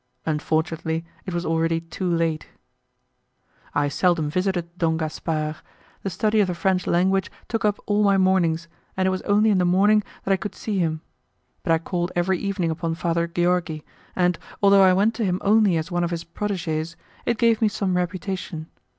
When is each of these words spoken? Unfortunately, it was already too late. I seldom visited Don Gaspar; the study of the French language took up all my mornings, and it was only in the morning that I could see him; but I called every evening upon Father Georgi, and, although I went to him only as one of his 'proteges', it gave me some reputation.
Unfortunately, 0.25 1.05
it 1.27 1.31
was 1.35 1.45
already 1.45 1.79
too 1.79 2.09
late. 2.11 2.47
I 3.75 3.87
seldom 3.87 4.31
visited 4.31 4.75
Don 4.75 4.97
Gaspar; 4.97 5.57
the 6.01 6.09
study 6.09 6.39
of 6.39 6.47
the 6.47 6.55
French 6.55 6.87
language 6.87 7.29
took 7.47 7.63
up 7.63 7.77
all 7.85 8.03
my 8.03 8.17
mornings, 8.17 8.67
and 8.97 9.05
it 9.05 9.11
was 9.11 9.21
only 9.29 9.51
in 9.51 9.59
the 9.59 9.63
morning 9.63 10.01
that 10.23 10.31
I 10.31 10.37
could 10.37 10.55
see 10.55 10.79
him; 10.79 11.01
but 11.61 11.71
I 11.71 11.77
called 11.77 12.11
every 12.15 12.39
evening 12.39 12.71
upon 12.71 12.95
Father 12.95 13.27
Georgi, 13.27 13.85
and, 14.15 14.39
although 14.63 14.81
I 14.81 14.91
went 14.93 15.13
to 15.17 15.23
him 15.23 15.39
only 15.43 15.77
as 15.77 15.91
one 15.91 16.03
of 16.03 16.09
his 16.09 16.23
'proteges', 16.23 16.95
it 17.27 17.37
gave 17.37 17.61
me 17.61 17.67
some 17.67 17.95
reputation. 17.95 18.71